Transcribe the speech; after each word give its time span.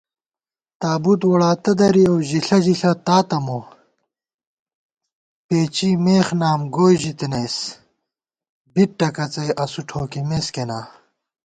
تابُوت 0.79 1.21
ووڑاتہ 1.25 1.71
دَرِیَؤ 1.79 2.15
ژِݪہ 2.29 2.57
ژِݪہ 2.65 2.91
تاتہ 3.05 3.37
مو 3.45 3.59
* 4.53 5.45
پېچی 5.47 5.89
مېخ 6.03 6.27
نام 6.41 6.59
گوئی 6.75 6.95
ژِتَنَئیس، 7.01 7.57
بِت 8.73 8.89
ٹکَڅئ 8.97 9.49
اسُو 9.63 9.81
ٹھوکِمېس 9.87 10.47
کېنا 10.53 10.79